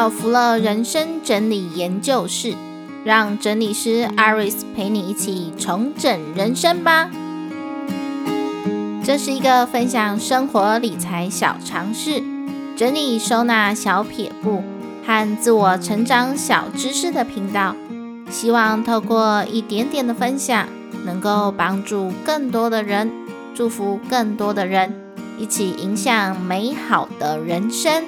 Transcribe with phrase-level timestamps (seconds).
[0.00, 2.54] 到福乐人生整理研究室，
[3.04, 7.10] 让整理师 Iris 陪你一起重整人生吧。
[9.04, 12.22] 这是一个分享生活理财小常识、
[12.74, 14.62] 整理收纳小撇步
[15.04, 17.76] 和自我成长小知识的频道。
[18.30, 20.66] 希望透过一点点的分享，
[21.04, 23.12] 能够帮助更多的人，
[23.54, 24.94] 祝福更多的人，
[25.36, 28.02] 一起影响美好的人生。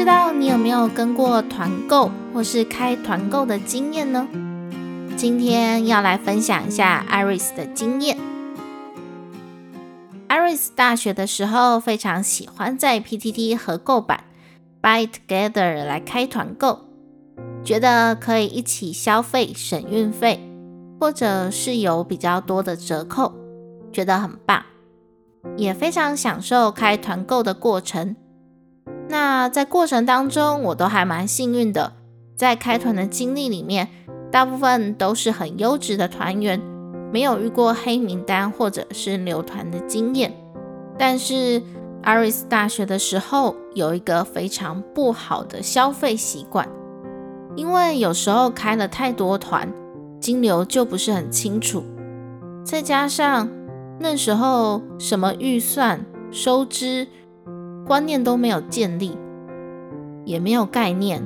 [0.00, 4.26] 知道你有没有跟过团购或是开团购的经验呢？
[5.14, 8.16] 今天要来分享一下 Iris 的经验。
[10.26, 14.24] Iris 大学的时候非常喜欢在 PTT 合购版
[14.80, 16.78] Buy Together 来开团购，
[17.62, 20.40] 觉得可以一起消费省运费，
[20.98, 23.34] 或者是有比较多的折扣，
[23.92, 24.64] 觉得很棒，
[25.58, 28.16] 也非常享受开团购的过程。
[29.10, 31.94] 那在过程当中，我都还蛮幸运的，
[32.36, 33.88] 在开团的经历里面，
[34.30, 36.60] 大部分都是很优质的团员，
[37.12, 40.32] 没有遇过黑名单或者是留团的经验。
[40.96, 41.60] 但是
[42.04, 46.68] 阿瑞斯大学的时候有一个非常不好的消费习惯，
[47.56, 49.68] 因为有时候开了太多团，
[50.20, 51.82] 金流就不是很清楚，
[52.64, 53.48] 再加上
[53.98, 57.08] 那时候什么预算收支。
[57.90, 59.18] 观念都没有建立，
[60.24, 61.20] 也没有概念，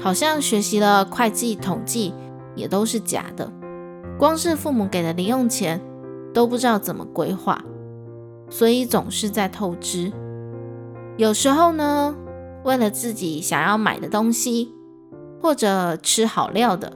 [0.00, 2.14] 好像学习了会计统计
[2.54, 3.52] 也都是假的。
[4.18, 5.78] 光是父母给的零用钱
[6.32, 7.62] 都不知道怎么规划，
[8.48, 10.10] 所以总是在透支。
[11.18, 12.16] 有时候呢，
[12.64, 14.72] 为了自己想要买的东西，
[15.42, 16.94] 或者吃好料的，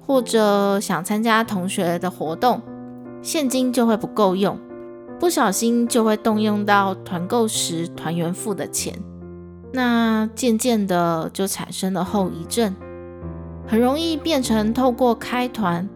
[0.00, 2.60] 或者想参加同学的活动，
[3.22, 4.58] 现金就会不够用。
[5.18, 8.96] 不小心就会动用到团购时团员付的钱，
[9.72, 12.74] 那渐渐的就产生了后遗症，
[13.66, 15.88] 很容易变成透过开团，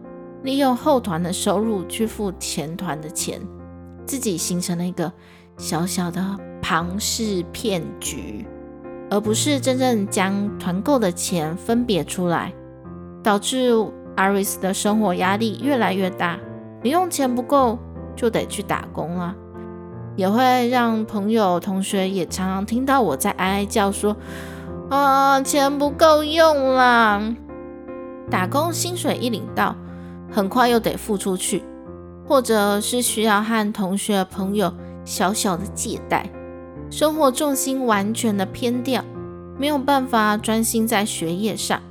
[0.43, 3.39] 利用后团的收入去付前团的钱，
[4.05, 5.11] 自己形成了一个
[5.57, 6.21] 小小的
[6.61, 8.45] 庞氏骗局，
[9.09, 12.53] 而不是真正将团购的钱分别出来，
[13.23, 13.71] 导致
[14.17, 16.37] Aris 的生活压力越来越大，
[16.81, 17.79] 零用钱不够。
[18.15, 19.35] 就得去打工了，
[20.15, 24.15] 也会让朋友、同学也常常听到我在哀哀叫说
[24.89, 27.21] ：“啊，钱不够用啦！”
[28.29, 29.75] 打工薪水一领到，
[30.31, 31.63] 很快又得付出去，
[32.27, 36.29] 或者是需要和同学、朋友小小的借贷，
[36.89, 39.03] 生活重心完全的偏掉，
[39.57, 41.81] 没有办法专心在学业上。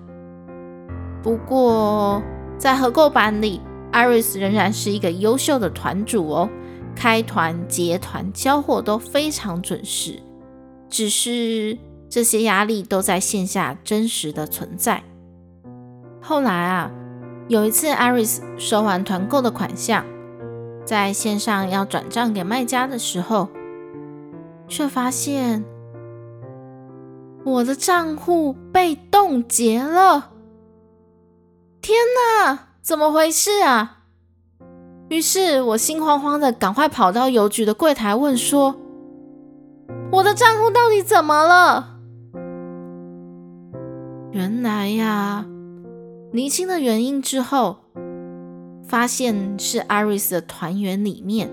[1.22, 2.22] 不过
[2.56, 3.60] 在合购版里。
[3.92, 6.48] Iris 仍然是一个优秀的团主哦，
[6.97, 10.19] 开团、结团、交货都非常准时。
[10.88, 15.03] 只是这些压力都在线下真实的存在。
[16.20, 16.91] 后来啊，
[17.48, 20.04] 有一次 Iris 收完团购的款项，
[20.84, 23.48] 在线上要转账给卖家的时候，
[24.69, 25.64] 却发现
[27.44, 30.32] 我的账户被冻结了。
[31.80, 31.97] 天
[32.47, 32.72] 哪！
[32.82, 33.98] 怎么回事啊？
[35.09, 38.75] 于是我心慌慌的，赶快跑到邮局的柜台问说
[40.10, 42.00] ：“我的账户到底怎么了？”
[44.34, 45.47] 原来呀，
[46.32, 47.76] 厘清了原因之后，
[48.88, 51.48] 发现是 Iris 的团员里面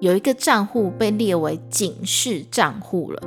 [0.00, 3.22] 有一个账户被列为警示账户了。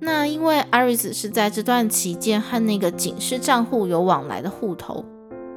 [0.00, 5.04] 那因为 Iris 是在这段期间和那个警示账户有往来的户头。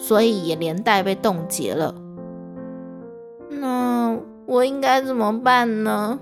[0.03, 1.95] 所以也连带被冻结了。
[3.49, 6.19] 那我应该怎么办呢？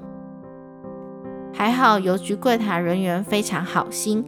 [1.51, 4.23] 还好邮局柜台人员非常好心，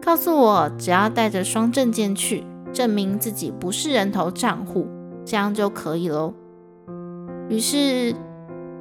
[0.00, 4.86] 告诉我只要带着双证件去，证明自己不是人头账户，
[5.24, 6.32] 这样就可以喽。
[7.48, 8.14] 于是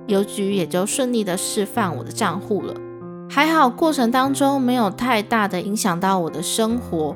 [0.05, 2.75] 邮局也就顺利的释放我的账户了。
[3.27, 7.15] 还好过程当中没有太大的影响到我的生活，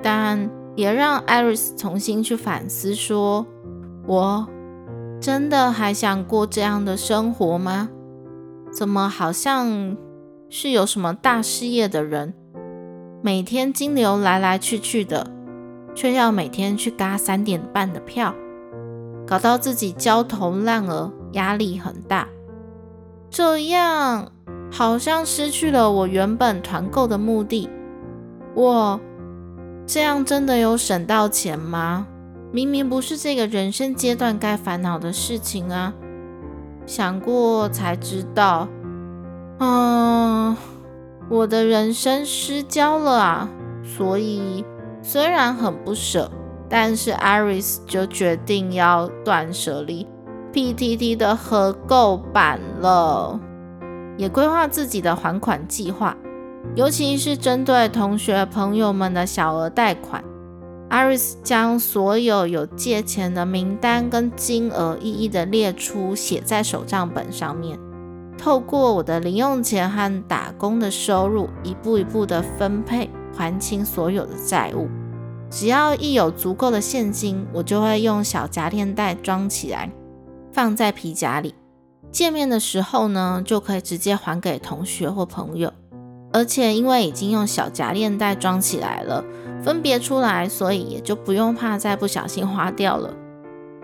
[0.00, 0.48] 但。
[0.76, 3.44] 也让 Iris 重新去反思：说
[4.06, 4.46] 我
[5.20, 7.88] 真的还想过这样的生活吗？
[8.72, 9.96] 怎么好像
[10.48, 12.32] 是有什么大事业的人，
[13.20, 15.26] 每天金流来来去去的，
[15.94, 18.34] 却要每天去搭三点半的票，
[19.26, 22.28] 搞到自己焦头烂额，压力很大。
[23.28, 24.32] 这样
[24.70, 27.68] 好像失去了我原本团购的目的。
[28.54, 29.00] 我。
[29.92, 32.06] 这样真的有省到钱吗？
[32.52, 35.92] 明明不是这个人生阶段该烦恼的事情啊！
[36.86, 38.68] 想过才知道，
[39.58, 40.56] 嗯，
[41.28, 43.48] 我的人生失焦了啊！
[43.82, 44.64] 所以
[45.02, 46.30] 虽然很不舍，
[46.68, 50.06] 但是 Iris 就决定要断舍离
[50.52, 53.40] PTT 的合购版了，
[54.16, 56.16] 也规划自己的还款计划，
[56.74, 60.22] 尤其是针对同学朋友们的小额贷款。
[60.90, 67.78] Iris 将所有有借钱的名单跟金额一一的列出，写在手账本上面。
[68.36, 74.88] 透过我的零用钱和打工的收入，一步一步的分配，还清所有的债务。
[75.48, 79.92] 只要一有足够的现金，我就会用小夹链袋装起来，
[80.52, 81.54] 放在皮夹里。
[82.10, 85.72] 见面的时候呢，就可以直接还给同学或朋友。
[86.32, 89.24] 而且因为已经用小夹链袋装起来了。
[89.62, 93.14] 分别出来，所以也就不用怕再不小心花掉了。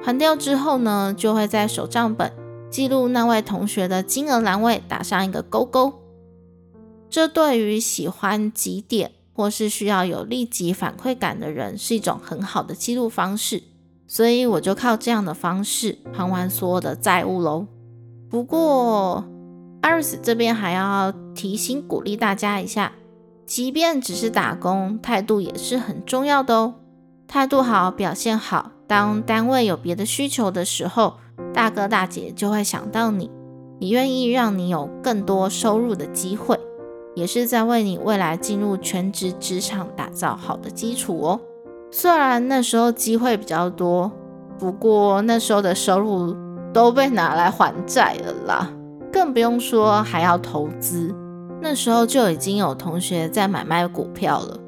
[0.03, 2.33] 还掉之后呢，就会在手账本
[2.71, 5.93] 记录那位同学的金额栏位打上一个勾勾。
[7.11, 13.63] 这对于喜欢积点或是需要有立即反馈感的人是一种很好的记录方式。
[14.07, 17.67] 所以我就靠这样的方式还完所有的债务喽。
[18.31, 19.25] 不过
[19.81, 22.93] 艾瑞斯这边还要提醒鼓励大家一下。
[23.47, 26.75] 即便只是打工，态度也是很重要的哦。
[27.29, 31.15] 态度好，表现好，当单位有别的需求的时候，
[31.55, 33.31] 大哥大姐就会想到你，
[33.79, 36.59] 也愿意让你有更多收入的机会，
[37.15, 41.41] 也是在为你未来进入全职职场打造好的基础哦。
[41.93, 44.11] 虽然那时候机会比较多，
[44.59, 46.35] 不过那时候的收入
[46.73, 48.71] 都被拿来还债了啦，
[49.17, 51.11] 更不用说还要投资。
[51.63, 54.61] 那时候就已经有同学在买卖股票了，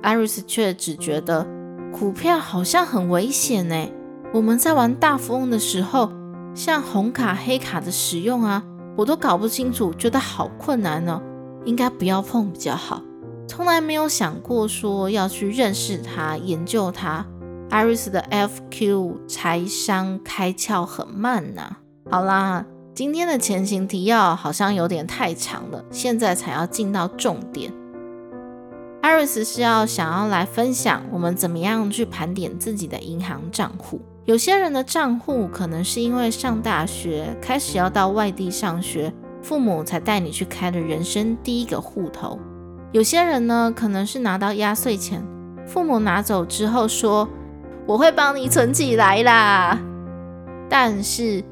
[0.00, 1.46] 艾瑞斯却只觉得
[1.92, 3.76] 股票好像很危险呢。
[4.32, 6.10] 我们在玩大富翁的时候，
[6.54, 8.62] 像红卡、黑卡的使用啊，
[8.96, 11.20] 我都搞不清楚，觉得好困难呢，
[11.66, 13.02] 应该不要碰比较好。
[13.46, 17.26] 从来没有想过说要去认识它、研究它。
[17.68, 21.76] 艾瑞斯的 FQ 财商开窍很慢呐。
[22.10, 22.64] 好啦。
[22.92, 27.72] 今天的前行提要好像有点太长了，现在才要进到重点。
[29.00, 34.00] 艾瑞斯是要想要来分享我们怎么样去盘点自己的银行账户。
[34.24, 42.38] 有些人的账户可能是因为上大学开始要到外地上学，父母才带你去开的人生第一个户头。
[42.92, 45.24] 有些人呢，可能是拿到压岁钱，
[45.64, 47.26] 父母拿走之后说
[47.86, 49.78] ：“我会帮你存起来啦。”
[50.68, 51.42] 但是。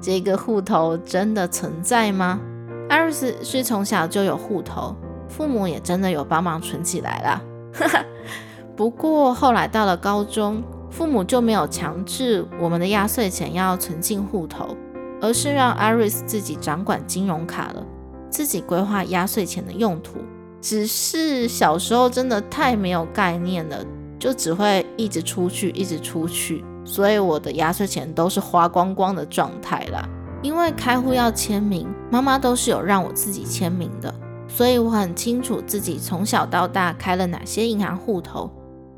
[0.00, 2.40] 这个户头真的存在吗？
[2.88, 4.94] 艾瑞斯是从小就有户头，
[5.28, 7.42] 父母也真的有帮忙存起来了。
[8.76, 14.76] 不过后来到了高中，父母就没有强制我们的压岁钱要存进户头，
[15.20, 17.84] 而是让艾瑞斯自己掌管金融卡了，
[18.30, 20.18] 自己规划压岁钱的用途。
[20.60, 23.84] 只是小时候真的太没有概念了，
[24.18, 26.64] 就只会一直出去，一直出去。
[26.88, 30.08] 所以我的压岁钱都是花光光的状态啦。
[30.42, 34.14] 因为开户要签名，妈妈都是有让我自己签名的，
[34.48, 38.50] 所以我很清楚自己从小到大开了哪些银行户头。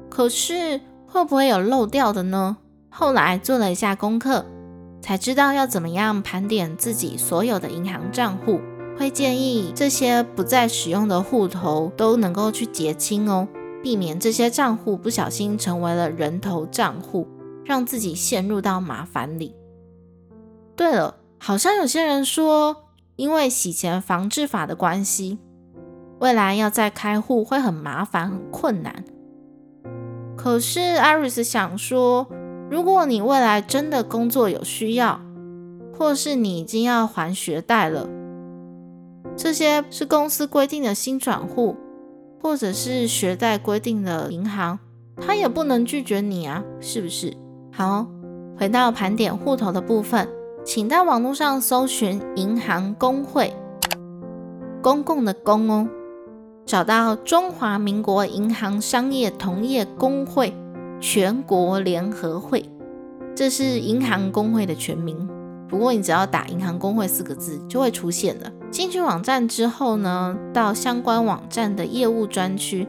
[0.09, 2.59] 可是会不会有漏掉的呢？
[2.91, 4.45] 后来做了一下功课，
[5.01, 8.61] 才知道要怎么样盘点自己所有的银行账户。
[8.99, 13.49] 会建议这些不再使用的户头都能够去结清哦，
[13.83, 17.27] 避免这些账户不小心成为了人头账户。
[17.71, 19.55] 让自己陷入到麻烦里。
[20.75, 25.39] 对了，好像有些人说，因为洗钱防治法的关系，
[26.19, 29.05] 未来要再开户会很麻烦、很困难。
[30.37, 32.27] 可是艾瑞斯想说，
[32.69, 35.21] 如果你未来真的工作有需要，
[35.97, 38.09] 或是你已经要还学贷了，
[39.37, 41.77] 这些是公司规定的新转户，
[42.43, 44.81] 或者是学贷规定的银行，
[45.17, 47.37] 他也不能拒绝你啊，是不是？
[47.81, 48.07] 好，
[48.59, 50.29] 回到盘点户头的部分，
[50.63, 53.51] 请在网络上搜寻“银行工会”，
[54.85, 55.89] 公共的公哦，
[56.67, 60.55] 找到中华民国银行商业同业工会
[61.01, 62.69] 全国联合会，
[63.35, 65.27] 这是银行工会的全名。
[65.67, 68.53] 不过你只要打“银行工会”四个字就会出现了。
[68.71, 72.87] 进去网站之后呢，到相关网站的业务专区，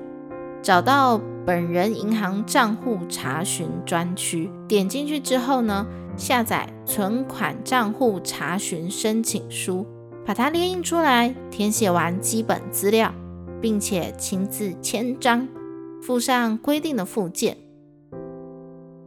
[0.62, 1.22] 找到。
[1.46, 9.86] 本人银行账户查询专区，点进去之后呢，下载存款账户查询申请书，
[10.24, 13.12] 把它列印出来，填写完基本资料，
[13.60, 15.48] 并且亲自签章，
[16.02, 17.58] 附上规定的附件。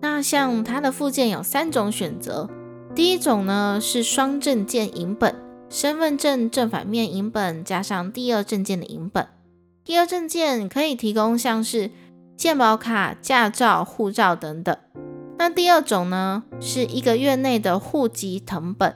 [0.00, 2.50] 那像它的附件有三种选择，
[2.97, 5.37] 第一种呢是双证件影本，
[5.71, 9.29] 身份证正反面影本加上第二证件的影本。
[9.85, 11.91] 第二证件可以提供像是
[12.37, 14.76] 健保卡、驾照、护照等等。
[15.38, 18.95] 那第二种呢，是一个月内的户籍誊本，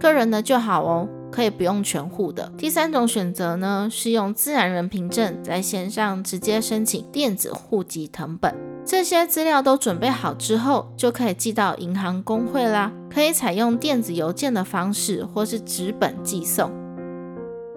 [0.00, 2.52] 个人的就好哦，可以不用全户的。
[2.56, 8.54] 第三种选择呢，是用自然人凭证在线上直接申请电子户籍誊本。
[8.84, 12.92] 这些资料都准备好之后，就可以寄到银行工会啦。
[13.10, 16.70] 可以采用电子邮件的方式，或是纸本寄送。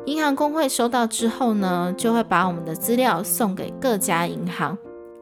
[0.06, 4.78] 银行工会收到之后呢，就会把我们的资料送给各家银行，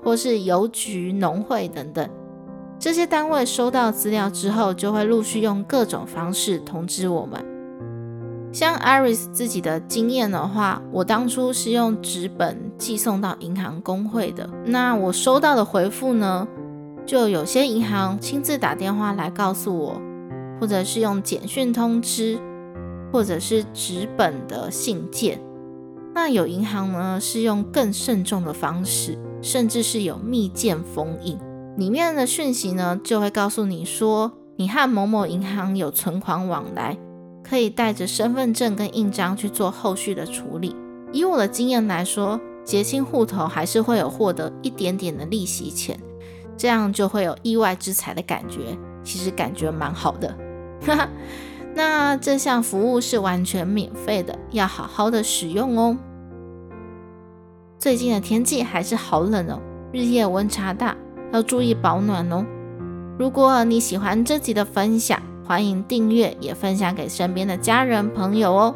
[0.06, 2.08] 或是邮局、农会等等。
[2.80, 7.44] 这些单位收到资料之后，就会陆续用各种方式通知我们。
[8.54, 14.50] 像 Iris 自己的经验的话，我当初是用纸本寄送到银行工会的。
[14.66, 16.48] 那我收到的回复呢，
[17.06, 20.00] 就有些银行亲自打电话来告诉我，
[20.62, 22.40] 或者是用简讯通知。
[23.14, 25.40] 或者是纸本的信件，
[26.16, 31.38] 那有银行呢是用更慎重的方式，甚至是有密件封印，
[31.76, 36.98] 里面的讯息呢就会告诉你说，你和某某银行有存款往来，
[37.44, 40.74] 可以带着身份证跟印章去做后续的处理。
[41.12, 46.00] 以我的经验来说，结清户头还是会有获得一点点的利息钱，
[46.56, 50.34] 这样就会有意外之财的感觉，其实感觉蛮好的，
[50.86, 51.10] 哈哈。
[51.76, 55.98] 那这项服务是完全免费的，要好好的使用哦。
[57.78, 59.60] 最近的天气还是好冷哦，
[59.92, 60.96] 日夜温差大，
[61.34, 62.46] 要注意保暖哦。
[63.20, 68.76] 如果你喜欢这集的分享，欢迎订阅，也分享给身边的家人朋友哦。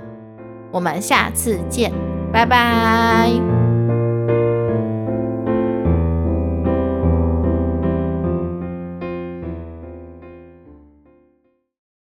[0.71, 1.91] 我们下次见，
[2.31, 3.58] 拜拜。